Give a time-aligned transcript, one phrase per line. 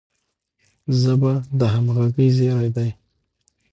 [0.99, 2.89] ژبه د همږغی زیری دی.